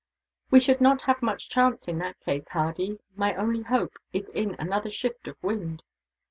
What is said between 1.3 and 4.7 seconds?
chance, in that case, Hardy; my only hope is in